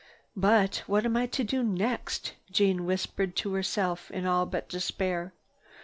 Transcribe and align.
"But 0.35 0.81
what 0.87 1.05
am 1.05 1.15
I 1.15 1.27
to 1.27 1.43
do 1.43 1.61
next?" 1.61 2.33
Jeanne 2.49 2.85
whispered 2.85 3.35
to 3.35 3.53
herself, 3.53 4.11
all 4.15 4.47
but 4.47 4.63
in 4.63 4.69
despair. 4.69 5.31